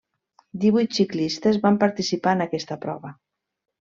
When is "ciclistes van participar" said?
0.99-2.33